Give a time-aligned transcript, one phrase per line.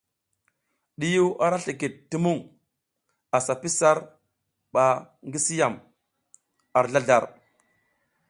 [0.99, 2.39] Ɗiyiw ara slikid ti muŋ,
[3.37, 3.97] asa pi sar
[4.73, 4.83] ba
[5.31, 5.75] gi si yam
[6.77, 7.23] ar zlazlar.